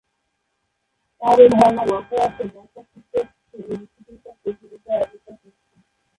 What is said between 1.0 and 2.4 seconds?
তার এই ধারণা মাথায়